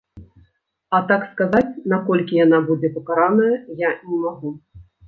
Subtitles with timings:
[0.99, 1.63] А так сказаць,
[1.95, 3.55] на колькі яна будзе пакараная,
[3.87, 4.59] я не магу.